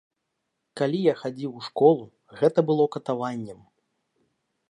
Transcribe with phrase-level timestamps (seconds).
[0.79, 2.05] Калі я хадзіў у школу,
[2.41, 3.59] гэта было катаваннем.